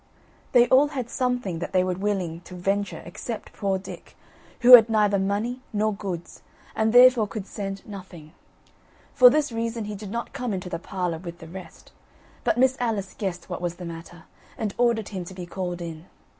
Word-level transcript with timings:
They 0.53 0.67
all 0.69 0.87
had 0.87 1.11
something 1.11 1.59
that 1.59 1.73
they 1.73 1.83
were 1.83 1.93
willing 1.93 2.41
to 2.45 2.55
venture 2.55 3.03
except 3.05 3.53
poor 3.53 3.77
Dick, 3.77 4.17
who 4.61 4.73
had 4.73 4.89
neither 4.89 5.19
money 5.19 5.61
nor 5.71 5.93
goods, 5.93 6.41
and 6.75 6.91
therefore 6.91 7.27
could 7.27 7.45
send 7.45 7.87
nothing. 7.87 8.33
For 9.13 9.29
this 9.29 9.51
reason 9.51 9.85
he 9.85 9.93
did 9.93 10.09
not 10.09 10.33
come 10.33 10.53
into 10.55 10.69
the 10.69 10.79
parlour 10.79 11.19
with 11.19 11.37
the 11.37 11.47
rest; 11.47 11.91
but 12.43 12.57
Miss 12.57 12.75
Alice 12.79 13.13
guessed 13.15 13.47
what 13.47 13.61
was 13.61 13.75
the 13.75 13.85
matter, 13.85 14.23
and 14.57 14.73
ordered 14.79 15.09
him 15.09 15.23
to 15.25 15.35
be 15.35 15.45
called 15.45 15.83
in. 15.83 16.07